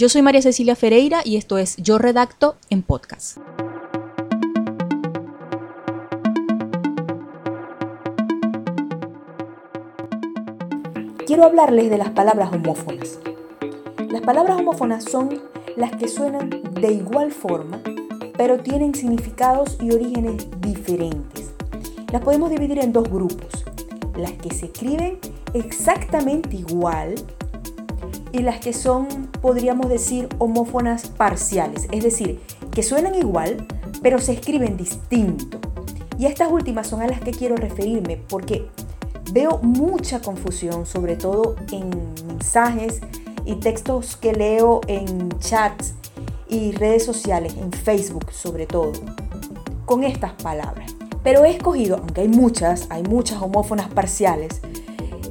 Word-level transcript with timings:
Yo 0.00 0.08
soy 0.08 0.22
María 0.22 0.40
Cecilia 0.40 0.76
Ferreira 0.76 1.20
y 1.26 1.36
esto 1.36 1.58
es 1.58 1.76
Yo 1.76 1.98
Redacto 1.98 2.56
en 2.70 2.82
Podcast. 2.82 3.36
Quiero 11.26 11.44
hablarles 11.44 11.90
de 11.90 11.98
las 11.98 12.08
palabras 12.12 12.50
homófonas. 12.50 13.18
Las 14.10 14.22
palabras 14.22 14.58
homófonas 14.58 15.04
son 15.04 15.38
las 15.76 15.94
que 15.96 16.08
suenan 16.08 16.48
de 16.48 16.92
igual 16.94 17.30
forma, 17.30 17.82
pero 18.38 18.58
tienen 18.60 18.94
significados 18.94 19.76
y 19.82 19.92
orígenes 19.92 20.48
diferentes. 20.62 21.50
Las 22.10 22.22
podemos 22.22 22.48
dividir 22.48 22.78
en 22.78 22.94
dos 22.94 23.06
grupos. 23.06 23.66
Las 24.16 24.32
que 24.32 24.54
se 24.54 24.64
escriben 24.64 25.18
exactamente 25.52 26.56
igual 26.56 27.16
y 28.32 28.40
las 28.40 28.60
que 28.60 28.72
son, 28.72 29.28
podríamos 29.40 29.88
decir, 29.88 30.28
homófonas 30.38 31.08
parciales, 31.08 31.88
es 31.90 32.04
decir, 32.04 32.40
que 32.72 32.82
suenan 32.82 33.14
igual, 33.14 33.66
pero 34.02 34.18
se 34.18 34.32
escriben 34.32 34.76
distinto. 34.76 35.58
Y 36.18 36.26
estas 36.26 36.50
últimas 36.52 36.86
son 36.86 37.02
a 37.02 37.06
las 37.06 37.20
que 37.20 37.30
quiero 37.30 37.56
referirme 37.56 38.16
porque 38.16 38.68
veo 39.32 39.58
mucha 39.62 40.20
confusión, 40.20 40.86
sobre 40.86 41.16
todo 41.16 41.56
en 41.72 41.90
mensajes 42.26 43.00
y 43.44 43.54
textos 43.56 44.16
que 44.16 44.32
leo 44.32 44.80
en 44.86 45.30
chats 45.38 45.94
y 46.48 46.72
redes 46.72 47.04
sociales, 47.04 47.54
en 47.56 47.72
Facebook 47.72 48.32
sobre 48.32 48.66
todo, 48.66 48.92
con 49.86 50.04
estas 50.04 50.32
palabras. 50.34 50.94
Pero 51.22 51.44
he 51.44 51.50
escogido, 51.50 51.96
aunque 51.96 52.22
hay 52.22 52.28
muchas, 52.28 52.86
hay 52.90 53.02
muchas 53.02 53.40
homófonas 53.42 53.88
parciales, 53.88 54.60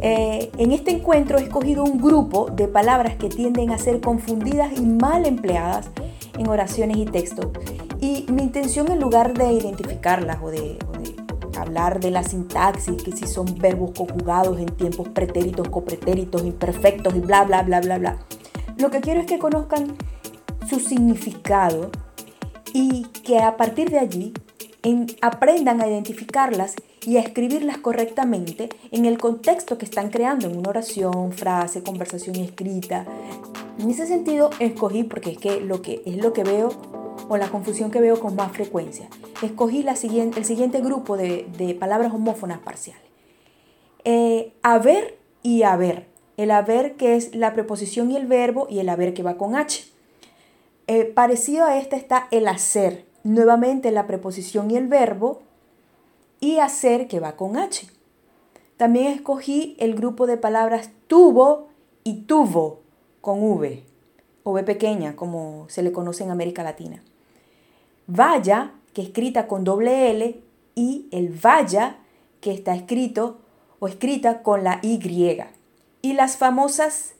eh, 0.01 0.51
en 0.57 0.71
este 0.71 0.91
encuentro 0.91 1.37
he 1.37 1.43
escogido 1.43 1.83
un 1.83 1.99
grupo 1.99 2.49
de 2.49 2.67
palabras 2.67 3.15
que 3.17 3.29
tienden 3.29 3.71
a 3.71 3.77
ser 3.77 3.99
confundidas 3.99 4.71
y 4.77 4.81
mal 4.81 5.25
empleadas 5.25 5.89
en 6.37 6.47
oraciones 6.47 6.97
y 6.97 7.05
textos. 7.05 7.47
Y 7.99 8.25
mi 8.31 8.43
intención 8.43 8.89
en 8.91 8.99
lugar 8.99 9.33
de 9.33 9.51
identificarlas 9.51 10.37
o 10.41 10.49
de, 10.49 10.77
hablar 11.57 11.99
de 11.99 12.11
la 12.11 12.23
sintaxis, 12.23 13.03
que 13.03 13.11
si 13.11 13.27
son 13.27 13.57
verbos 13.57 13.91
conjugados 13.91 14.57
en 14.59 14.67
tiempos 14.67 15.09
pretéritos, 15.09 15.67
copretéritos, 15.67 16.43
imperfectos 16.43 17.13
y 17.15 17.19
bla, 17.19 17.43
bla, 17.43 17.63
bla, 17.63 17.81
bla, 17.81 17.97
bla. 17.97 18.19
Lo 18.77 18.89
que 18.89 19.01
quiero 19.01 19.19
es 19.19 19.27
que 19.27 19.39
conozcan 19.39 19.97
su 20.69 20.79
significado 20.79 21.91
y 22.73 23.03
que 23.23 23.39
a 23.39 23.57
partir 23.57 23.89
de 23.89 23.99
allí 23.99 24.33
aprendan 25.21 25.81
a 25.81 25.87
identificarlas 25.87 26.75
y 27.05 27.17
a 27.17 27.21
escribirlas 27.21 27.77
correctamente 27.77 28.69
en 28.91 29.05
el 29.05 29.17
contexto 29.17 29.77
que 29.77 29.85
están 29.85 30.09
creando, 30.09 30.47
en 30.47 30.57
una 30.57 30.69
oración, 30.69 31.31
frase, 31.31 31.83
conversación 31.83 32.35
escrita. 32.37 33.05
En 33.79 33.89
ese 33.89 34.05
sentido, 34.05 34.49
escogí, 34.59 35.03
porque 35.03 35.31
es 35.31 35.37
que, 35.37 35.61
lo 35.61 35.81
que 35.81 36.01
es 36.05 36.17
lo 36.17 36.33
que 36.33 36.43
veo 36.43 36.69
o 37.29 37.37
la 37.37 37.49
confusión 37.49 37.91
que 37.91 38.01
veo 38.01 38.19
con 38.19 38.35
más 38.35 38.51
frecuencia, 38.51 39.07
escogí 39.41 39.83
la 39.83 39.95
siguiente, 39.95 40.39
el 40.39 40.45
siguiente 40.45 40.81
grupo 40.81 41.15
de, 41.15 41.77
palabras 41.79 42.13
homófonas 42.13 42.59
parciales. 42.59 43.03
Eh, 44.03 44.53
haber 44.63 45.17
y 45.43 45.63
haber. 45.63 46.07
El 46.37 46.51
haber 46.51 46.95
que 46.95 47.15
es 47.15 47.35
la 47.35 47.53
preposición 47.53 48.11
y 48.11 48.15
el 48.15 48.25
verbo 48.25 48.67
y 48.69 48.79
el 48.79 48.89
haber 48.89 49.13
que 49.13 49.23
va 49.23 49.37
con 49.37 49.55
H. 49.55 49.83
Eh, 50.87 51.03
parecido 51.05 51.65
a 51.65 51.77
este 51.77 51.95
está 51.95 52.27
el 52.31 52.47
hacer. 52.47 53.05
Nuevamente 53.23 53.91
la 53.91 54.07
preposición 54.07 54.71
y 54.71 54.77
el 54.77 54.87
verbo 54.87 55.41
y 56.39 56.59
hacer 56.59 57.07
que 57.07 57.19
va 57.19 57.35
con 57.35 57.57
H. 57.57 57.87
También 58.77 59.07
escogí 59.07 59.75
el 59.79 59.95
grupo 59.95 60.27
de 60.27 60.37
palabras 60.37 60.91
tuvo 61.07 61.67
y 62.03 62.21
tuvo 62.21 62.81
con 63.21 63.43
V 63.43 63.83
o 64.43 64.51
V 64.51 64.63
pequeña, 64.63 65.15
como 65.15 65.65
se 65.69 65.83
le 65.83 65.91
conoce 65.91 66.23
en 66.23 66.31
América 66.31 66.63
Latina. 66.63 67.03
Vaya, 68.07 68.71
que 68.93 69.01
escrita 69.01 69.47
con 69.47 69.63
doble 69.63 70.11
L, 70.11 70.41
y 70.75 71.07
el 71.11 71.29
vaya, 71.29 71.97
que 72.41 72.53
está 72.53 72.73
escrito 72.73 73.39
o 73.79 73.87
escrita 73.87 74.41
con 74.43 74.63
la 74.63 74.79
Y. 74.81 74.99
Y 76.01 76.13
las 76.13 76.37
famosas 76.37 77.15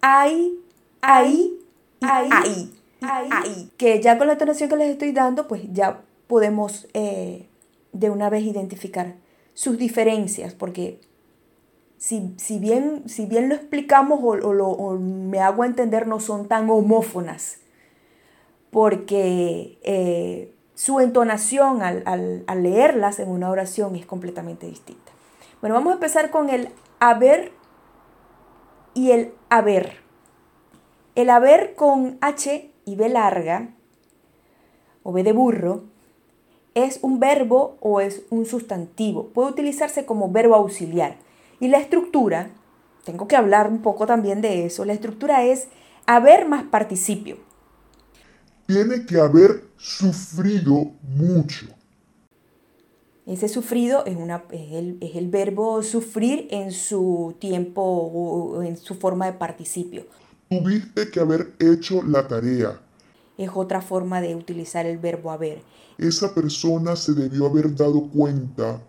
ay, 0.00 0.58
ay, 1.00 1.58
ay, 2.00 2.70
ay, 3.00 3.70
que 3.76 4.00
ya 4.02 4.18
con 4.18 4.26
la 4.26 4.34
entonación 4.34 4.68
que 4.68 4.76
les 4.76 4.90
estoy 4.90 5.12
dando, 5.12 5.48
pues 5.48 5.62
ya 5.72 6.02
podemos 6.26 6.86
eh, 6.92 7.46
de 7.98 8.10
una 8.10 8.30
vez 8.30 8.44
identificar 8.44 9.16
sus 9.54 9.76
diferencias, 9.76 10.54
porque 10.54 11.00
si, 11.98 12.58
bien, 12.60 13.08
si 13.08 13.26
bien 13.26 13.48
lo 13.48 13.56
explicamos 13.56 14.20
o, 14.22 14.98
me 14.98 15.40
hago 15.40 15.64
entender, 15.64 16.06
no 16.06 16.20
son 16.20 16.46
tan 16.46 16.70
homófonas, 16.70 17.58
porque 18.70 19.78
eh, 19.82 20.54
su 20.74 21.00
entonación 21.00 21.82
al, 21.82 22.04
al, 22.06 22.62
leerlas 22.62 23.18
en 23.18 23.28
una 23.28 23.50
oración 23.50 23.96
es 23.96 24.06
completamente 24.06 24.66
distinta. 24.66 25.10
Bueno, 25.60 25.74
vamos 25.74 25.90
a 25.90 25.94
empezar 25.94 26.30
con 26.30 26.50
el 26.50 26.68
haber 27.00 27.50
y 28.94 29.10
el 29.10 29.34
haber. 29.48 29.96
El 31.16 31.30
haber 31.30 31.74
con 31.74 32.16
H 32.20 32.70
y 32.84 32.94
B 32.94 33.08
larga, 33.08 33.70
o 35.02 35.10
B 35.10 35.24
de 35.24 35.32
burro, 35.32 35.84
es 36.84 36.98
un 37.02 37.20
verbo 37.20 37.76
o 37.80 38.00
es 38.00 38.22
un 38.30 38.46
sustantivo. 38.46 39.28
Puede 39.28 39.50
utilizarse 39.50 40.04
como 40.04 40.30
verbo 40.30 40.54
auxiliar. 40.54 41.16
Y 41.60 41.68
la 41.68 41.78
estructura, 41.78 42.50
tengo 43.04 43.28
que 43.28 43.36
hablar 43.36 43.68
un 43.68 43.82
poco 43.82 44.06
también 44.06 44.40
de 44.40 44.66
eso, 44.66 44.84
la 44.84 44.92
estructura 44.92 45.44
es 45.44 45.68
haber 46.06 46.48
más 46.48 46.64
participio. 46.64 47.36
Tiene 48.66 49.06
que 49.06 49.18
haber 49.18 49.64
sufrido 49.76 50.92
mucho. 51.02 51.66
Ese 53.26 53.48
sufrido 53.48 54.06
es, 54.06 54.16
una, 54.16 54.44
el, 54.50 54.96
es 55.00 55.16
el 55.16 55.28
verbo 55.28 55.82
sufrir 55.82 56.48
en 56.50 56.72
su 56.72 57.34
tiempo 57.38 57.82
o 57.82 58.62
en 58.62 58.76
su 58.76 58.94
forma 58.94 59.26
de 59.26 59.32
participio. 59.34 60.06
Tuviste 60.48 61.10
que 61.10 61.20
haber 61.20 61.52
hecho 61.58 62.02
la 62.02 62.26
tarea. 62.26 62.80
Es 63.38 63.50
otra 63.54 63.80
forma 63.80 64.20
de 64.20 64.34
utilizar 64.34 64.84
el 64.84 64.98
verbo 64.98 65.30
haber 65.30 65.62
esa 65.98 66.32
persona 66.32 66.94
se 66.94 67.12
debió 67.12 67.46
haber 67.46 67.74
dado 67.74 68.08
cuenta 68.08 68.80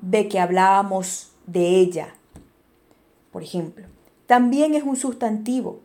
de 0.00 0.28
que 0.28 0.38
hablábamos 0.38 1.32
de 1.46 1.80
ella. 1.80 2.14
Por 3.32 3.42
ejemplo, 3.42 3.86
también 4.26 4.74
es 4.74 4.84
un 4.84 4.96
sustantivo, 4.96 5.80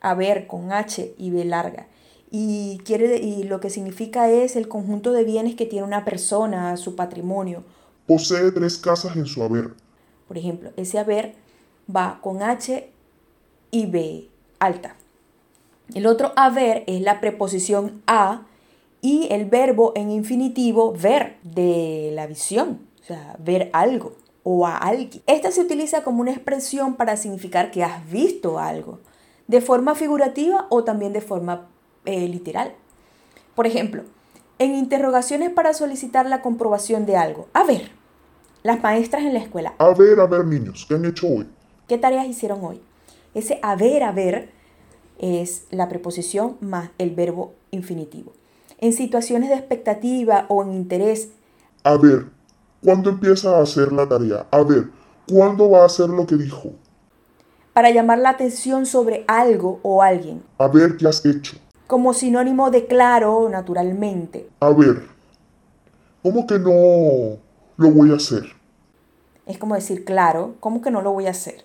haber 0.00 0.46
con 0.46 0.72
H 0.72 1.14
y 1.18 1.30
B 1.30 1.44
larga. 1.44 1.86
Y, 2.30 2.80
quiere, 2.86 3.18
y 3.18 3.42
lo 3.42 3.60
que 3.60 3.68
significa 3.68 4.30
es 4.30 4.56
el 4.56 4.68
conjunto 4.68 5.12
de 5.12 5.24
bienes 5.24 5.54
que 5.54 5.66
tiene 5.66 5.86
una 5.86 6.04
persona, 6.04 6.74
su 6.78 6.96
patrimonio. 6.96 7.62
Posee 8.06 8.50
tres 8.52 8.78
casas 8.78 9.16
en 9.16 9.26
su 9.26 9.42
haber. 9.42 9.74
Por 10.26 10.38
ejemplo, 10.38 10.70
ese 10.76 10.98
haber 10.98 11.34
va 11.94 12.20
con 12.22 12.42
H 12.42 12.90
y 13.70 13.86
B 13.86 14.28
alta. 14.58 14.96
El 15.94 16.06
otro 16.06 16.32
haber 16.36 16.84
es 16.86 17.02
la 17.02 17.20
preposición 17.20 18.02
a 18.06 18.42
y 19.02 19.28
el 19.30 19.44
verbo 19.44 19.92
en 19.94 20.10
infinitivo 20.10 20.92
ver 20.92 21.36
de 21.42 22.10
la 22.14 22.26
visión, 22.26 22.80
o 23.02 23.04
sea, 23.04 23.36
ver 23.38 23.68
algo 23.72 24.14
o 24.42 24.66
a 24.66 24.76
alguien. 24.76 25.22
Esta 25.26 25.50
se 25.50 25.60
utiliza 25.60 26.02
como 26.02 26.20
una 26.20 26.30
expresión 26.30 26.94
para 26.94 27.16
significar 27.16 27.70
que 27.70 27.84
has 27.84 28.10
visto 28.10 28.58
algo, 28.58 29.00
de 29.48 29.60
forma 29.60 29.94
figurativa 29.94 30.66
o 30.70 30.84
también 30.84 31.12
de 31.12 31.20
forma 31.20 31.68
eh, 32.06 32.26
literal. 32.28 32.72
Por 33.54 33.66
ejemplo, 33.66 34.04
en 34.58 34.74
interrogaciones 34.74 35.50
para 35.50 35.74
solicitar 35.74 36.26
la 36.26 36.40
comprobación 36.40 37.04
de 37.04 37.16
algo. 37.16 37.48
A 37.52 37.64
ver, 37.64 37.90
las 38.62 38.82
maestras 38.82 39.24
en 39.24 39.34
la 39.34 39.40
escuela. 39.40 39.74
A 39.78 39.92
ver, 39.92 40.18
a 40.20 40.26
ver, 40.26 40.46
niños, 40.46 40.86
¿qué 40.88 40.94
han 40.94 41.04
hecho 41.04 41.26
hoy? 41.26 41.48
¿Qué 41.86 41.98
tareas 41.98 42.26
hicieron 42.26 42.64
hoy? 42.64 42.80
Ese 43.34 43.58
a 43.62 43.76
ver, 43.76 44.04
a 44.04 44.12
ver 44.12 44.61
es 45.22 45.64
la 45.70 45.88
preposición 45.88 46.58
más 46.60 46.90
el 46.98 47.14
verbo 47.14 47.54
infinitivo 47.70 48.34
en 48.82 48.92
situaciones 48.92 49.48
de 49.48 49.54
expectativa 49.54 50.44
o 50.48 50.64
en 50.64 50.72
interés. 50.72 51.28
A 51.84 51.96
ver, 51.96 52.26
¿cuándo 52.84 53.10
empieza 53.10 53.56
a 53.56 53.62
hacer 53.62 53.92
la 53.92 54.08
tarea? 54.08 54.44
A 54.50 54.62
ver, 54.64 54.90
¿cuándo 55.28 55.70
va 55.70 55.82
a 55.82 55.86
hacer 55.86 56.08
lo 56.08 56.26
que 56.26 56.34
dijo? 56.34 56.72
Para 57.72 57.90
llamar 57.90 58.18
la 58.18 58.30
atención 58.30 58.84
sobre 58.84 59.24
algo 59.28 59.78
o 59.82 60.02
alguien. 60.02 60.42
A 60.58 60.66
ver, 60.66 60.96
¿qué 60.96 61.06
has 61.06 61.24
hecho? 61.24 61.56
Como 61.86 62.12
sinónimo 62.12 62.72
de 62.72 62.86
claro, 62.86 63.48
naturalmente. 63.48 64.48
A 64.58 64.70
ver, 64.70 65.04
¿cómo 66.20 66.44
que 66.44 66.58
no 66.58 67.38
lo 67.76 67.90
voy 67.92 68.10
a 68.10 68.16
hacer? 68.16 68.46
Es 69.46 69.58
como 69.58 69.76
decir 69.76 70.04
claro, 70.04 70.56
¿cómo 70.58 70.82
que 70.82 70.90
no 70.90 71.02
lo 71.02 71.12
voy 71.12 71.28
a 71.28 71.30
hacer? 71.30 71.64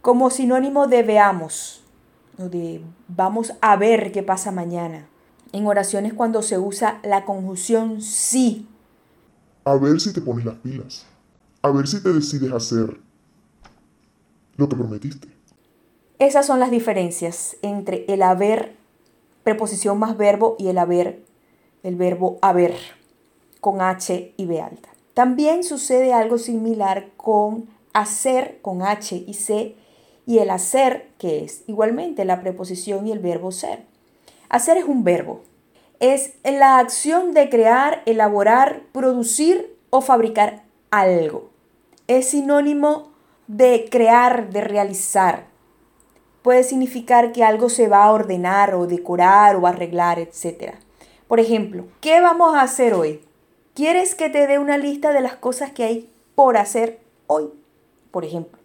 Como 0.00 0.30
sinónimo 0.30 0.86
de 0.86 1.02
veamos, 1.02 1.81
de 2.48 2.82
vamos 3.08 3.52
a 3.60 3.76
ver 3.76 4.12
qué 4.12 4.22
pasa 4.22 4.50
mañana 4.50 5.08
en 5.52 5.66
oraciones 5.66 6.14
cuando 6.14 6.42
se 6.42 6.58
usa 6.58 7.00
la 7.02 7.24
conjunción 7.24 8.00
sí. 8.00 8.66
A 9.64 9.76
ver 9.76 10.00
si 10.00 10.12
te 10.12 10.20
pones 10.20 10.44
las 10.44 10.56
pilas. 10.56 11.06
A 11.62 11.70
ver 11.70 11.86
si 11.86 12.02
te 12.02 12.12
decides 12.12 12.52
hacer 12.52 13.00
lo 14.56 14.68
que 14.68 14.76
prometiste. 14.76 15.28
Esas 16.18 16.46
son 16.46 16.58
las 16.60 16.70
diferencias 16.70 17.56
entre 17.62 18.04
el 18.08 18.22
haber, 18.22 18.76
preposición 19.44 19.98
más 19.98 20.16
verbo, 20.16 20.56
y 20.58 20.68
el 20.68 20.78
haber, 20.78 21.24
el 21.82 21.96
verbo 21.96 22.38
haber, 22.42 22.74
con 23.60 23.80
H 23.80 24.34
y 24.36 24.46
B 24.46 24.60
alta. 24.60 24.88
También 25.14 25.62
sucede 25.62 26.12
algo 26.12 26.38
similar 26.38 27.10
con 27.16 27.68
hacer, 27.92 28.60
con 28.62 28.82
H 28.82 29.24
y 29.26 29.34
C, 29.34 29.76
y 30.26 30.38
el 30.38 30.50
hacer, 30.50 31.08
que 31.18 31.44
es 31.44 31.64
igualmente 31.66 32.24
la 32.24 32.40
preposición 32.40 33.06
y 33.06 33.12
el 33.12 33.18
verbo 33.18 33.52
ser. 33.52 33.84
Hacer 34.48 34.76
es 34.76 34.84
un 34.84 35.04
verbo. 35.04 35.42
Es 36.00 36.34
la 36.44 36.78
acción 36.78 37.32
de 37.32 37.48
crear, 37.48 38.02
elaborar, 38.06 38.82
producir 38.92 39.76
o 39.90 40.00
fabricar 40.00 40.64
algo. 40.90 41.50
Es 42.06 42.30
sinónimo 42.30 43.12
de 43.46 43.88
crear, 43.90 44.50
de 44.50 44.60
realizar. 44.60 45.46
Puede 46.42 46.64
significar 46.64 47.32
que 47.32 47.44
algo 47.44 47.68
se 47.68 47.88
va 47.88 48.04
a 48.04 48.12
ordenar 48.12 48.74
o 48.74 48.86
decorar 48.86 49.56
o 49.56 49.66
arreglar, 49.66 50.18
etc. 50.18 50.74
Por 51.28 51.40
ejemplo, 51.40 51.86
¿qué 52.00 52.20
vamos 52.20 52.54
a 52.54 52.62
hacer 52.62 52.94
hoy? 52.94 53.24
¿Quieres 53.74 54.14
que 54.14 54.28
te 54.28 54.46
dé 54.46 54.58
una 54.58 54.76
lista 54.76 55.12
de 55.12 55.20
las 55.20 55.36
cosas 55.36 55.72
que 55.72 55.84
hay 55.84 56.10
por 56.34 56.56
hacer 56.56 57.00
hoy? 57.26 57.48
Por 58.10 58.24
ejemplo, 58.24 58.58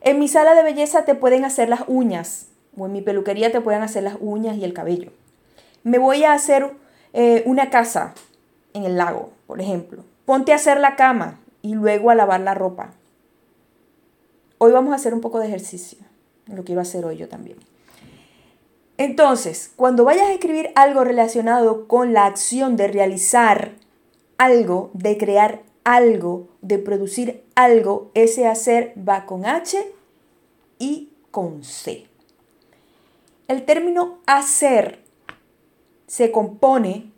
en 0.00 0.18
mi 0.18 0.28
sala 0.28 0.54
de 0.54 0.62
belleza 0.62 1.04
te 1.04 1.14
pueden 1.14 1.44
hacer 1.44 1.68
las 1.68 1.82
uñas 1.86 2.46
o 2.76 2.86
en 2.86 2.92
mi 2.92 3.02
peluquería 3.02 3.50
te 3.50 3.60
pueden 3.60 3.82
hacer 3.82 4.04
las 4.04 4.16
uñas 4.20 4.56
y 4.56 4.64
el 4.64 4.72
cabello. 4.72 5.10
Me 5.82 5.98
voy 5.98 6.24
a 6.24 6.32
hacer 6.32 6.72
eh, 7.12 7.42
una 7.46 7.70
casa 7.70 8.14
en 8.74 8.84
el 8.84 8.96
lago, 8.96 9.30
por 9.46 9.60
ejemplo. 9.60 10.04
Ponte 10.24 10.52
a 10.52 10.56
hacer 10.56 10.78
la 10.78 10.96
cama 10.96 11.40
y 11.62 11.74
luego 11.74 12.10
a 12.10 12.14
lavar 12.14 12.40
la 12.40 12.54
ropa. 12.54 12.92
Hoy 14.58 14.72
vamos 14.72 14.92
a 14.92 14.96
hacer 14.96 15.14
un 15.14 15.20
poco 15.20 15.38
de 15.38 15.46
ejercicio, 15.46 15.98
lo 16.46 16.64
a 16.78 16.82
hacer 16.82 17.04
hoy 17.04 17.16
yo 17.16 17.28
también. 17.28 17.58
Entonces, 18.96 19.70
cuando 19.76 20.04
vayas 20.04 20.26
a 20.26 20.32
escribir 20.32 20.70
algo 20.74 21.04
relacionado 21.04 21.86
con 21.86 22.12
la 22.12 22.26
acción 22.26 22.76
de 22.76 22.88
realizar 22.88 23.72
algo, 24.36 24.90
de 24.92 25.16
crear 25.16 25.62
algo, 25.94 26.48
de 26.60 26.78
producir 26.78 27.44
algo, 27.54 28.10
ese 28.14 28.46
hacer 28.46 28.94
va 28.96 29.26
con 29.26 29.46
H 29.46 29.78
y 30.78 31.10
con 31.30 31.64
C. 31.64 32.06
El 33.48 33.64
término 33.64 34.18
hacer 34.26 35.02
se 36.06 36.30
compone, 36.30 37.10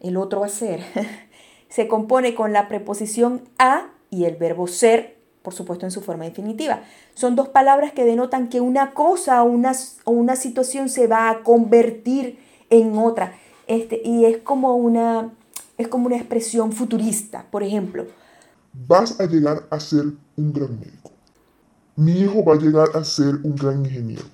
el 0.00 0.16
otro 0.16 0.44
hacer, 0.44 0.82
se 1.68 1.88
compone 1.88 2.34
con 2.34 2.52
la 2.52 2.68
preposición 2.68 3.48
a 3.58 3.90
y 4.10 4.24
el 4.24 4.36
verbo 4.36 4.66
ser 4.66 5.20
por 5.42 5.54
supuesto 5.54 5.86
en 5.86 5.90
su 5.90 6.02
forma 6.02 6.24
definitiva. 6.24 6.82
Son 7.14 7.34
dos 7.34 7.48
palabras 7.48 7.92
que 7.92 8.04
denotan 8.04 8.48
que 8.48 8.60
una 8.60 8.92
cosa 8.92 9.42
o 9.42 9.46
una, 9.46 9.72
o 10.04 10.10
una 10.10 10.36
situación 10.36 10.88
se 10.88 11.06
va 11.06 11.30
a 11.30 11.42
convertir 11.42 12.38
en 12.68 12.96
otra. 12.98 13.34
Este, 13.66 14.02
y 14.04 14.26
es 14.26 14.38
como, 14.38 14.76
una, 14.76 15.30
es 15.82 15.88
como 15.88 16.06
una 16.06 16.16
expresión 16.16 16.72
futurista, 16.72 17.46
por 17.50 17.62
ejemplo. 17.62 18.06
Vas 18.72 19.20
a 19.20 19.26
llegar 19.26 19.66
a 19.70 19.80
ser 19.80 20.04
un 20.36 20.52
gran 20.52 20.78
médico. 20.78 21.10
Mi 21.96 22.12
hijo 22.20 22.44
va 22.44 22.54
a 22.54 22.58
llegar 22.58 22.88
a 22.94 23.04
ser 23.04 23.34
un 23.42 23.56
gran 23.56 23.84
ingeniero. 23.84 24.24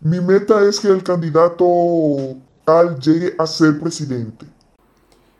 Mi 0.00 0.20
meta 0.20 0.62
es 0.68 0.78
que 0.80 0.88
el 0.88 1.02
candidato 1.02 2.36
tal 2.64 2.98
llegue 2.98 3.34
a 3.38 3.46
ser 3.46 3.80
presidente. 3.80 4.46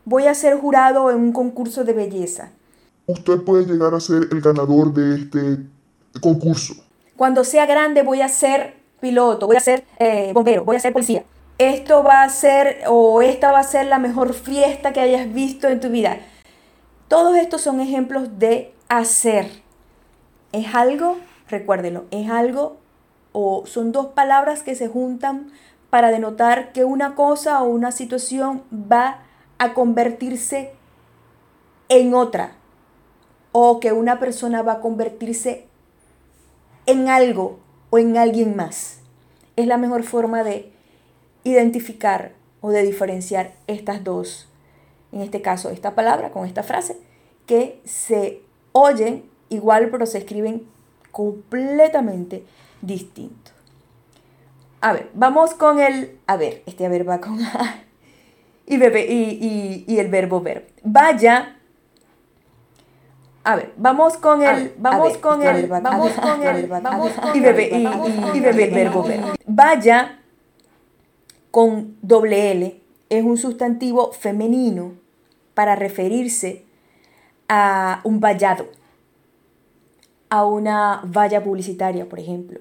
Voy 0.04 0.26
a 0.26 0.34
ser 0.34 0.58
jurado 0.58 1.10
en 1.10 1.18
un 1.18 1.32
concurso 1.32 1.84
de 1.84 1.92
belleza 1.92 2.50
usted 3.08 3.40
puede 3.40 3.64
llegar 3.64 3.94
a 3.94 4.00
ser 4.00 4.28
el 4.30 4.40
ganador 4.40 4.92
de 4.92 5.16
este 5.16 5.58
concurso. 6.20 6.74
Cuando 7.16 7.42
sea 7.42 7.66
grande 7.66 8.02
voy 8.02 8.20
a 8.20 8.28
ser 8.28 8.74
piloto, 9.00 9.46
voy 9.46 9.56
a 9.56 9.60
ser 9.60 9.84
eh, 9.98 10.30
bombero, 10.32 10.64
voy 10.64 10.76
a 10.76 10.80
ser 10.80 10.92
policía. 10.92 11.24
Esto 11.58 12.04
va 12.04 12.22
a 12.22 12.28
ser 12.28 12.84
o 12.86 13.20
esta 13.20 13.50
va 13.50 13.58
a 13.58 13.64
ser 13.64 13.86
la 13.86 13.98
mejor 13.98 14.32
fiesta 14.32 14.92
que 14.92 15.00
hayas 15.00 15.32
visto 15.32 15.66
en 15.66 15.80
tu 15.80 15.88
vida. 15.88 16.18
Todos 17.08 17.36
estos 17.36 17.62
son 17.62 17.80
ejemplos 17.80 18.38
de 18.38 18.72
hacer. 18.88 19.50
Es 20.52 20.72
algo, 20.72 21.18
recuérdelo, 21.48 22.04
es 22.12 22.30
algo 22.30 22.76
o 23.32 23.66
son 23.66 23.90
dos 23.90 24.06
palabras 24.06 24.62
que 24.62 24.76
se 24.76 24.86
juntan 24.86 25.50
para 25.90 26.12
denotar 26.12 26.72
que 26.72 26.84
una 26.84 27.16
cosa 27.16 27.60
o 27.60 27.66
una 27.66 27.90
situación 27.90 28.62
va 28.72 29.22
a 29.58 29.74
convertirse 29.74 30.72
en 31.88 32.14
otra 32.14 32.52
o 33.50 33.80
que 33.80 33.92
una 33.92 34.20
persona 34.20 34.62
va 34.62 34.74
a 34.74 34.80
convertirse 34.80 35.66
en 36.86 37.08
algo 37.08 37.58
o 37.90 37.98
en 37.98 38.16
alguien 38.16 38.54
más. 38.54 39.00
Es 39.56 39.66
la 39.66 39.76
mejor 39.76 40.04
forma 40.04 40.44
de 40.44 40.77
identificar 41.50 42.32
o 42.60 42.70
de 42.70 42.82
diferenciar 42.82 43.52
estas 43.66 44.04
dos, 44.04 44.48
en 45.12 45.22
este 45.22 45.42
caso 45.42 45.70
esta 45.70 45.94
palabra 45.94 46.30
con 46.30 46.46
esta 46.46 46.62
frase, 46.62 46.96
que 47.46 47.80
se 47.84 48.42
oyen 48.72 49.24
igual 49.48 49.88
pero 49.90 50.06
se 50.06 50.18
escriben 50.18 50.66
completamente 51.10 52.44
distinto. 52.82 53.52
A 54.80 54.92
ver, 54.92 55.10
vamos 55.14 55.54
con 55.54 55.80
el, 55.80 56.18
a 56.26 56.36
ver, 56.36 56.62
este 56.66 56.86
a 56.86 56.88
ver 56.88 57.08
va 57.08 57.20
con 57.20 57.42
A 57.42 57.82
y, 58.66 58.76
bebé, 58.76 59.06
y, 59.08 59.84
y 59.86 59.98
el 59.98 60.08
verbo 60.08 60.40
ver. 60.40 60.68
Vaya 60.84 61.58
a 63.48 63.56
ver, 63.56 63.72
vamos 63.78 64.18
con 64.18 64.42
el, 64.42 64.74
vamos 64.76 65.16
con 65.16 65.42
el, 65.42 65.66
vamos 65.68 66.12
con 66.12 66.42
el, 66.42 66.66
vamos 66.66 67.12
con 67.12 67.34
y 67.34 67.40
bebé, 67.40 67.70
y, 67.72 68.36
y, 68.36 68.40
bebé, 68.40 68.66
verbo 68.66 69.02
ver. 69.02 69.20
Vaya 69.46 70.20
con 71.50 71.96
doble 72.02 72.50
L 72.52 72.82
es 73.08 73.24
un 73.24 73.38
sustantivo 73.38 74.12
femenino 74.12 74.92
para 75.54 75.76
referirse 75.76 76.64
a 77.48 78.00
un 78.04 78.20
vallado, 78.20 78.66
a 80.28 80.44
una 80.44 81.02
valla 81.04 81.42
publicitaria, 81.42 82.08
por 82.08 82.20
ejemplo, 82.20 82.60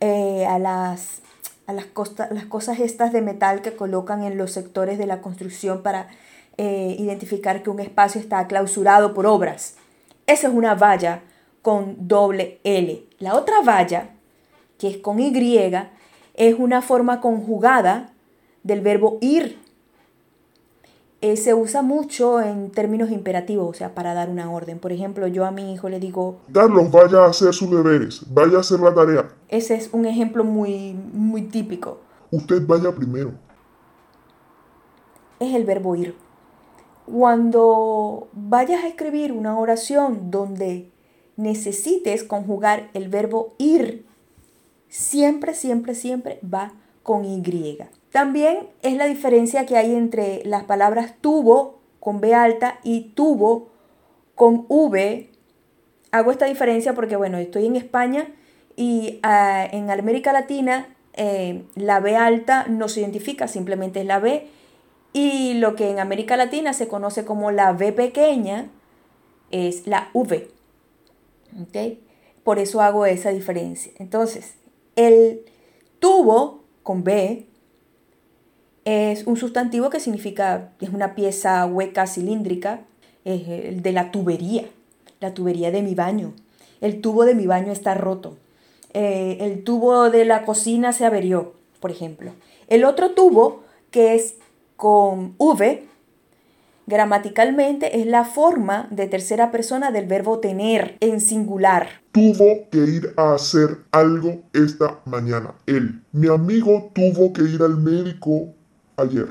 eh, 0.00 0.46
a 0.46 0.58
las 0.58 1.22
a 1.66 1.72
las, 1.72 1.86
las 2.30 2.44
cosas 2.44 2.78
estas 2.78 3.12
de 3.12 3.22
metal 3.22 3.62
que 3.62 3.74
colocan 3.74 4.22
en 4.22 4.36
los 4.36 4.52
sectores 4.52 4.98
de 4.98 5.06
la 5.06 5.22
construcción 5.22 5.82
para 5.82 6.08
eh, 6.56 6.94
identificar 6.98 7.62
que 7.62 7.70
un 7.70 7.80
espacio 7.80 8.20
está 8.20 8.46
clausurado 8.46 9.14
por 9.14 9.26
obras. 9.26 9.76
Esa 10.26 10.48
es 10.48 10.54
una 10.54 10.74
valla 10.74 11.22
con 11.62 12.06
doble 12.06 12.60
L. 12.64 13.04
La 13.18 13.34
otra 13.34 13.62
valla, 13.62 14.10
que 14.78 14.88
es 14.88 14.96
con 14.98 15.20
Y, 15.20 15.32
es 16.34 16.54
una 16.58 16.82
forma 16.82 17.20
conjugada 17.20 18.10
del 18.64 18.80
verbo 18.80 19.18
ir. 19.20 19.62
Eh, 21.20 21.36
se 21.36 21.54
usa 21.54 21.80
mucho 21.80 22.40
en 22.40 22.70
términos 22.70 23.10
imperativos, 23.10 23.68
o 23.70 23.72
sea, 23.72 23.94
para 23.94 24.12
dar 24.12 24.28
una 24.28 24.50
orden. 24.50 24.78
Por 24.78 24.92
ejemplo, 24.92 25.26
yo 25.26 25.46
a 25.46 25.50
mi 25.50 25.72
hijo 25.72 25.88
le 25.88 25.98
digo... 25.98 26.40
Carlos, 26.52 26.90
vaya 26.90 27.24
a 27.24 27.28
hacer 27.28 27.54
sus 27.54 27.70
deberes, 27.70 28.22
vaya 28.28 28.58
a 28.58 28.60
hacer 28.60 28.80
la 28.80 28.92
tarea. 28.92 29.30
Ese 29.48 29.74
es 29.74 29.88
un 29.92 30.04
ejemplo 30.04 30.44
muy, 30.44 30.92
muy 31.12 31.42
típico. 31.42 32.00
Usted 32.30 32.66
vaya 32.66 32.92
primero. 32.92 33.32
Es 35.38 35.54
el 35.54 35.64
verbo 35.64 35.96
ir. 35.96 36.14
Cuando 37.06 38.28
vayas 38.32 38.84
a 38.84 38.88
escribir 38.88 39.32
una 39.32 39.58
oración 39.58 40.30
donde 40.30 40.90
necesites 41.36 42.22
conjugar 42.24 42.90
el 42.92 43.08
verbo 43.08 43.54
ir, 43.58 44.04
siempre, 44.88 45.54
siempre, 45.54 45.94
siempre 45.94 46.38
va 46.42 46.72
con 47.02 47.24
Y. 47.24 47.42
También 48.14 48.68
es 48.82 48.96
la 48.96 49.06
diferencia 49.06 49.66
que 49.66 49.76
hay 49.76 49.92
entre 49.92 50.44
las 50.44 50.62
palabras 50.62 51.14
tuvo 51.20 51.80
con 51.98 52.20
B 52.20 52.32
alta 52.32 52.78
y 52.84 53.10
tuvo 53.16 53.70
con 54.36 54.66
V. 54.68 55.28
Hago 56.12 56.30
esta 56.30 56.46
diferencia 56.46 56.94
porque, 56.94 57.16
bueno, 57.16 57.38
estoy 57.38 57.66
en 57.66 57.74
España 57.74 58.28
y 58.76 59.18
ah, 59.24 59.66
en 59.68 59.90
América 59.90 60.32
Latina 60.32 60.94
eh, 61.14 61.64
la 61.74 61.98
B 61.98 62.14
alta 62.14 62.66
no 62.68 62.88
se 62.88 63.00
identifica, 63.00 63.48
simplemente 63.48 64.02
es 64.02 64.06
la 64.06 64.20
B 64.20 64.46
y 65.12 65.54
lo 65.54 65.74
que 65.74 65.90
en 65.90 65.98
América 65.98 66.36
Latina 66.36 66.72
se 66.72 66.86
conoce 66.86 67.24
como 67.24 67.50
la 67.50 67.72
V 67.72 67.92
pequeña 67.94 68.68
es 69.50 69.88
la 69.88 70.10
V. 70.12 70.50
Por 72.44 72.60
eso 72.60 72.80
hago 72.80 73.06
esa 73.06 73.30
diferencia. 73.30 73.90
Entonces, 73.98 74.54
el 74.94 75.44
tubo 75.98 76.62
con 76.84 77.02
B 77.02 77.48
es 78.84 79.26
un 79.26 79.36
sustantivo 79.36 79.90
que 79.90 80.00
significa, 80.00 80.72
es 80.80 80.90
una 80.90 81.14
pieza 81.14 81.64
hueca 81.66 82.06
cilíndrica, 82.06 82.80
es 83.24 83.48
el 83.48 83.82
de 83.82 83.92
la 83.92 84.10
tubería, 84.10 84.64
la 85.20 85.32
tubería 85.32 85.70
de 85.70 85.82
mi 85.82 85.94
baño. 85.94 86.34
El 86.80 87.00
tubo 87.00 87.24
de 87.24 87.34
mi 87.34 87.46
baño 87.46 87.72
está 87.72 87.94
roto. 87.94 88.36
Eh, 88.92 89.38
el 89.40 89.64
tubo 89.64 90.10
de 90.10 90.24
la 90.24 90.44
cocina 90.44 90.92
se 90.92 91.06
averió, 91.06 91.54
por 91.80 91.90
ejemplo. 91.90 92.32
El 92.68 92.84
otro 92.84 93.12
tubo, 93.12 93.62
que 93.90 94.14
es 94.14 94.34
con 94.76 95.34
V, 95.38 95.82
gramaticalmente 96.86 98.00
es 98.00 98.06
la 98.06 98.24
forma 98.24 98.86
de 98.90 99.06
tercera 99.06 99.50
persona 99.50 99.90
del 99.90 100.06
verbo 100.06 100.40
tener 100.40 100.96
en 101.00 101.20
singular. 101.20 101.88
tuvo 102.12 102.68
que 102.70 102.78
ir 102.78 103.14
a 103.16 103.34
hacer 103.34 103.78
algo 103.90 104.42
esta 104.52 105.00
mañana. 105.04 105.54
Él, 105.66 106.02
mi 106.12 106.28
amigo, 106.28 106.90
tuvo 106.94 107.32
que 107.32 107.42
ir 107.42 107.62
al 107.62 107.78
médico 107.78 108.54
ayer. 108.96 109.28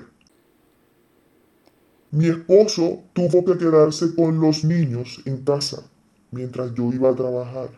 Mi 2.12 2.28
esposo 2.28 3.00
tuvo 3.14 3.44
que 3.44 3.58
quedarse 3.58 4.14
con 4.16 4.40
los 4.40 4.64
niños 4.64 5.22
en 5.26 5.44
casa 5.44 5.90
mientras 6.32 6.74
yo 6.74 6.92
iba 6.92 7.10
a 7.10 7.16
trabajar. 7.16 7.70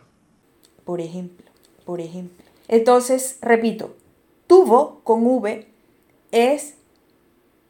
Por 0.84 1.00
ejemplo, 1.00 1.46
por 1.84 2.00
ejemplo. 2.00 2.44
Entonces, 2.68 3.38
repito, 3.40 3.94
tuvo 4.46 5.00
con 5.04 5.26
V 5.26 5.66
es 6.32 6.74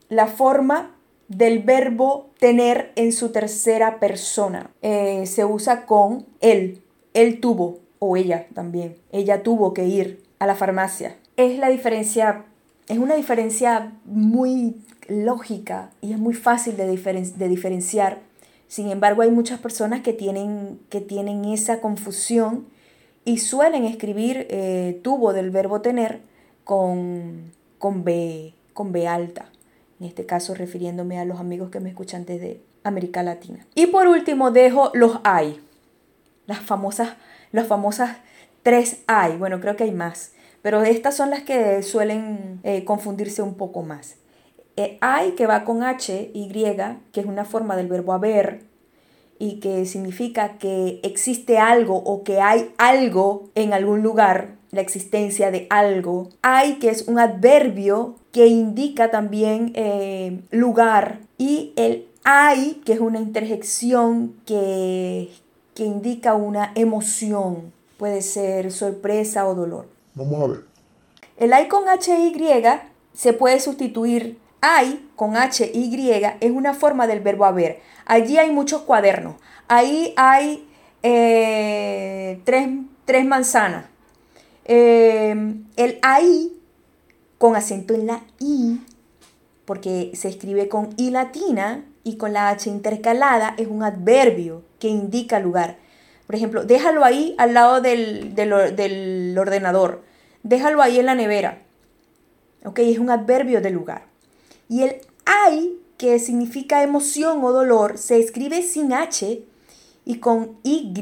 la 0.09 0.27
forma 0.27 0.97
del 1.29 1.63
verbo 1.63 2.31
tener 2.39 2.93
en 2.97 3.13
su 3.13 3.31
tercera 3.31 3.99
persona. 3.99 4.71
Eh, 4.83 5.27
se 5.27 5.45
usa 5.45 5.87
con 5.87 6.27
él. 6.41 6.83
Él 7.15 7.41
tuvo, 7.41 7.81
o 7.99 8.17
ella 8.17 8.47
también. 8.55 8.97
Ella 9.13 9.43
tuvo 9.43 9.75
que 9.75 9.87
ir 9.87 10.23
a 10.39 10.47
la 10.47 10.55
farmacia. 10.55 11.17
Es 11.37 11.59
la 11.59 11.69
diferencia, 11.69 12.45
es 12.89 12.99
una 12.99 13.15
diferencia 13.15 13.93
muy 14.05 14.77
lógica 15.09 15.91
y 16.01 16.13
es 16.13 16.19
muy 16.19 16.35
fácil 16.35 16.77
de, 16.77 16.87
de 16.87 17.49
diferenciar. 17.49 18.21
Sin 18.69 18.91
embargo, 18.91 19.23
hay 19.23 19.31
muchas 19.31 19.61
personas 19.61 20.03
que 20.03 20.13
tienen, 20.13 20.81
que 20.89 21.01
tienen 21.01 21.45
esa 21.45 21.81
confusión 21.81 22.67
y 23.25 23.39
suelen 23.39 23.85
escribir 23.85 24.47
eh, 24.51 25.01
tuvo 25.03 25.33
del 25.33 25.51
verbo 25.51 25.81
tener 25.81 26.21
con, 26.65 27.53
con, 27.79 28.05
B, 28.05 28.55
con 28.73 28.93
B 28.93 29.07
alta. 29.09 29.47
En 29.99 30.07
este 30.07 30.27
caso 30.27 30.55
refiriéndome 30.55 31.19
a 31.19 31.25
los 31.25 31.41
amigos 31.41 31.71
que 31.71 31.81
me 31.81 31.89
escuchan 31.89 32.25
desde 32.25 32.61
América 32.85 33.23
Latina. 33.23 33.67
Y 33.75 33.87
por 33.87 34.07
último 34.07 34.51
dejo 34.51 34.91
los 34.95 35.19
hay. 35.25 35.61
Las 36.47 36.61
famosas, 36.61 37.17
las 37.51 37.67
famosas 37.67 38.19
tres 38.63 38.99
hay. 39.07 39.37
Bueno, 39.37 39.61
creo 39.61 39.77
que 39.77 39.85
hay 39.85 39.93
más. 39.93 40.33
Pero 40.67 40.83
estas 40.83 41.17
son 41.17 41.31
las 41.31 41.45
que 41.45 41.85
suelen 41.85 42.59
eh, 42.65 42.85
confundirse 42.85 43.41
un 43.41 43.55
poco 43.55 43.85
más. 43.85 44.17
Eh, 44.77 44.99
hay 45.01 45.37
que 45.37 45.47
va 45.47 45.65
con 45.65 45.85
H, 45.85 46.33
Y, 46.35 46.49
que 46.49 47.21
es 47.21 47.25
una 47.25 47.45
forma 47.45 47.77
del 47.77 47.87
verbo 47.87 48.13
haber, 48.13 48.63
y 49.39 49.61
que 49.61 49.87
significa 49.87 50.59
que 50.59 50.99
existe 51.05 51.59
algo 51.59 51.95
o 51.95 52.25
que 52.25 52.41
hay 52.41 52.75
algo 52.79 53.49
en 53.55 53.75
algún 53.75 54.03
lugar, 54.03 54.57
la 54.73 54.81
existencia 54.81 55.53
de 55.53 55.69
algo. 55.71 56.31
Hay 56.43 56.81
que 56.81 56.89
es 56.89 57.07
un 57.07 57.21
adverbio 57.21 58.17
que 58.33 58.49
indica 58.49 59.13
también 59.13 59.71
eh, 59.77 60.41
lugar 60.51 61.21
y 61.39 61.75
el 61.77 62.09
hay 62.25 62.83
que 62.85 62.95
es 62.95 62.99
una 62.99 63.21
interjección 63.21 64.35
que, 64.45 65.29
que 65.77 65.85
indica 65.85 66.35
una 66.35 66.73
emoción. 66.75 67.73
Puede 67.99 68.21
ser 68.21 68.73
sorpresa 68.73 69.47
o 69.47 69.55
dolor. 69.55 69.96
Vamos 70.17 70.43
a 70.43 70.47
ver. 70.49 70.65
El 71.37 71.53
hay 71.53 71.69
con 71.69 71.85
HY 71.85 72.35
se 73.15 73.33
puede 73.33 73.61
sustituir 73.61 74.39
hay 74.61 75.09
con 75.15 75.35
HY 75.37 76.37
es 76.41 76.51
una 76.51 76.75
forma 76.75 77.07
del 77.07 77.21
verbo 77.21 77.45
haber. 77.45 77.81
Allí 78.05 78.37
hay 78.39 78.51
muchos 78.51 78.83
cuadernos. 78.83 79.37
Ahí 79.69 80.13
hay 80.17 80.69
eh, 81.03 82.41
tres, 82.45 83.25
manzanas. 83.25 83.87
Eh, 84.65 85.55
el 85.77 85.99
ahí, 86.03 86.53
con 87.39 87.55
acento 87.55 87.95
en 87.95 88.07
la 88.09 88.23
I, 88.41 88.81
porque 89.65 90.11
se 90.15 90.29
escribe 90.29 90.69
con 90.69 90.91
I 90.97 91.11
latina 91.11 91.85
y 92.03 92.17
con 92.17 92.33
la 92.33 92.49
H 92.49 92.69
intercalada, 92.69 93.55
es 93.59 93.69
un 93.69 93.85
adverbio 93.85 94.63
que 94.81 94.89
indica 94.89 95.39
lugar. 95.39 95.77
Por 96.27 96.35
ejemplo, 96.35 96.65
déjalo 96.65 97.05
ahí 97.05 97.37
al 97.39 97.55
lado 97.55 97.81
del, 97.81 98.35
del 98.35 99.37
ordenador. 99.39 100.03
Déjalo 100.47 100.81
ahí 100.81 101.01
en 101.01 101.07
la 101.07 101.17
nevera. 101.17 101.59
¿Ok? 102.65 102.79
Es 102.79 103.01
un 103.01 103.11
adverbio 103.11 103.61
de 103.61 103.71
lugar. 103.71 104.07
Y 104.69 104.83
el 104.83 105.01
hay 105.25 105.77
que 105.99 106.21
significa 106.21 106.85
emoción 106.85 107.43
o 107.43 107.51
dolor, 107.51 107.99
se 107.99 108.21
escribe 108.21 108.63
sin 108.63 108.93
H 108.93 109.43
y 110.05 110.19
con 110.19 110.59
Y. 110.63 110.95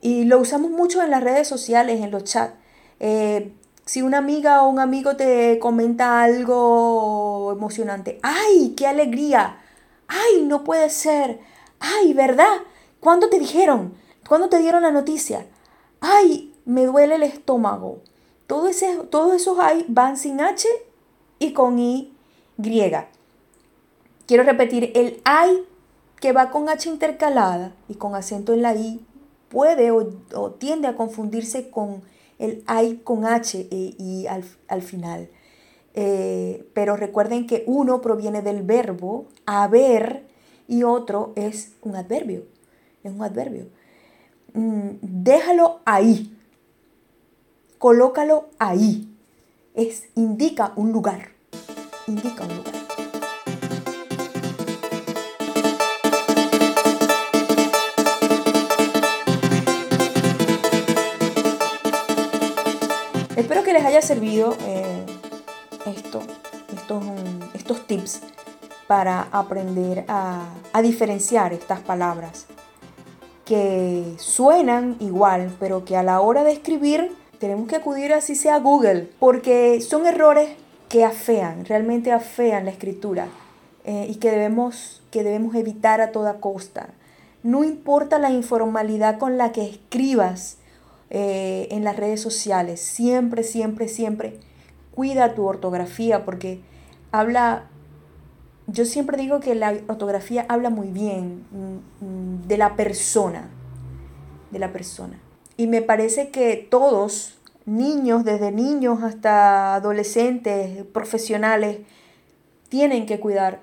Y 0.00 0.24
lo 0.26 0.38
usamos 0.38 0.70
mucho 0.70 1.02
en 1.02 1.10
las 1.10 1.24
redes 1.24 1.48
sociales, 1.48 2.00
en 2.00 2.12
los 2.12 2.22
chats. 2.22 2.54
Eh, 3.00 3.52
si 3.84 4.02
una 4.02 4.18
amiga 4.18 4.62
o 4.62 4.68
un 4.68 4.78
amigo 4.78 5.16
te 5.16 5.58
comenta 5.58 6.22
algo 6.22 7.50
emocionante, 7.50 8.20
¡ay, 8.22 8.74
qué 8.76 8.86
alegría! 8.86 9.58
¡Ay, 10.06 10.44
no 10.44 10.62
puede 10.62 10.88
ser! 10.88 11.40
¡Ay, 11.80 12.12
verdad! 12.12 12.58
¿Cuándo 13.00 13.28
te 13.28 13.40
dijeron? 13.40 13.94
¿Cuándo 14.28 14.48
te 14.48 14.58
dieron 14.58 14.82
la 14.82 14.92
noticia? 14.92 15.46
¡Ay, 16.00 16.47
me 16.68 16.84
duele 16.84 17.14
el 17.14 17.22
estómago! 17.22 18.02
Todo 18.46 18.68
ese, 18.68 18.98
todos 19.10 19.34
esos 19.34 19.58
ay 19.58 19.86
van 19.88 20.16
sin 20.16 20.40
H 20.40 20.68
y 21.38 21.52
con 21.52 21.78
Y 21.78 22.12
griega. 22.58 23.08
Quiero 24.26 24.42
repetir, 24.42 24.92
el 24.94 25.20
ay 25.24 25.64
que 26.20 26.32
va 26.32 26.50
con 26.50 26.68
H 26.68 26.88
intercalada 26.88 27.72
y 27.88 27.94
con 27.94 28.14
acento 28.14 28.52
en 28.52 28.62
la 28.62 28.74
I 28.74 29.04
puede 29.48 29.90
o, 29.90 30.04
tiende 30.58 30.88
a 30.88 30.94
confundirse 30.94 31.70
con 31.70 32.02
el 32.38 32.62
ay 32.66 33.00
con 33.02 33.24
H 33.24 33.66
e 33.70 33.94
I 33.98 34.26
al, 34.26 34.82
final. 34.82 35.30
Eh, 35.94 36.68
pero 36.74 36.96
recuerden 36.96 37.46
que 37.46 37.64
uno 37.66 38.02
proviene 38.02 38.42
del 38.42 38.62
verbo 38.62 39.26
haber 39.46 40.26
y 40.66 40.82
otro 40.82 41.32
es 41.34 41.72
un 41.80 41.96
adverbio. 41.96 42.44
Es 43.02 43.10
un 43.10 43.22
adverbio. 43.22 43.68
Mm, 44.52 44.90
déjalo 45.00 45.80
ahí. 45.86 46.34
Colócalo 47.78 48.46
ahí. 48.58 49.08
Es, 49.72 50.08
indica 50.16 50.72
un 50.74 50.90
lugar. 50.90 51.28
Indica 52.08 52.42
un 52.42 52.56
lugar. 52.56 52.74
Espero 63.36 63.62
que 63.62 63.72
les 63.72 63.84
haya 63.84 64.02
servido 64.02 64.56
eh, 64.66 65.06
esto, 65.86 66.20
estos, 66.74 67.04
estos, 67.54 67.86
tips 67.86 68.22
para 68.88 69.28
aprender 69.30 70.04
a, 70.08 70.48
a 70.72 70.82
diferenciar 70.82 71.52
estas 71.52 71.78
palabras 71.78 72.46
que 73.44 74.14
suenan 74.18 74.96
igual, 74.98 75.54
pero 75.60 75.84
que 75.84 75.96
a 75.96 76.02
la 76.02 76.20
hora 76.20 76.42
de 76.42 76.52
escribir 76.52 77.17
tenemos 77.38 77.68
que 77.68 77.76
acudir 77.76 78.12
así 78.12 78.34
sea 78.34 78.56
a 78.56 78.60
Google, 78.60 79.08
porque 79.18 79.80
son 79.80 80.06
errores 80.06 80.50
que 80.88 81.04
afean, 81.04 81.64
realmente 81.64 82.12
afean 82.12 82.64
la 82.64 82.70
escritura 82.70 83.28
eh, 83.84 84.06
y 84.08 84.16
que 84.16 84.30
debemos, 84.30 85.02
que 85.10 85.22
debemos 85.22 85.54
evitar 85.54 86.00
a 86.00 86.12
toda 86.12 86.40
costa. 86.40 86.90
No 87.42 87.64
importa 87.64 88.18
la 88.18 88.30
informalidad 88.30 89.18
con 89.18 89.36
la 89.38 89.52
que 89.52 89.64
escribas, 89.64 90.58
eh, 91.10 91.68
en 91.70 91.84
las 91.84 91.96
redes 91.96 92.20
sociales. 92.20 92.80
Siempre, 92.80 93.42
siempre, 93.42 93.88
siempre 93.88 94.38
cuida 94.94 95.34
tu 95.34 95.46
ortografía 95.46 96.26
porque 96.26 96.60
habla, 97.12 97.64
yo 98.66 98.84
siempre 98.84 99.16
digo 99.16 99.40
que 99.40 99.54
la 99.54 99.74
ortografía 99.88 100.44
habla 100.50 100.68
muy 100.68 100.88
bien 100.88 101.46
mm, 101.50 102.46
de 102.46 102.58
la 102.58 102.76
persona, 102.76 103.48
de 104.50 104.58
la 104.58 104.70
persona. 104.70 105.18
Y 105.60 105.66
me 105.66 105.82
parece 105.82 106.28
que 106.28 106.68
todos, 106.70 107.34
niños, 107.66 108.24
desde 108.24 108.52
niños 108.52 109.02
hasta 109.02 109.74
adolescentes, 109.74 110.84
profesionales, 110.92 111.78
tienen 112.68 113.06
que 113.06 113.18
cuidar 113.18 113.58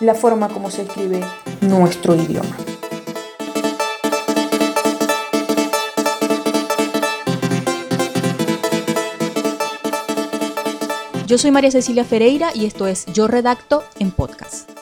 la 0.00 0.16
forma 0.16 0.48
como 0.48 0.68
se 0.72 0.82
escribe 0.82 1.20
nuestro 1.60 2.16
idioma. 2.16 2.56
Yo 11.28 11.38
soy 11.38 11.52
María 11.52 11.70
Cecilia 11.70 12.04
Ferreira 12.04 12.50
y 12.52 12.66
esto 12.66 12.88
es 12.88 13.06
Yo 13.06 13.28
Redacto 13.28 13.84
en 14.00 14.10
Podcast. 14.10 14.77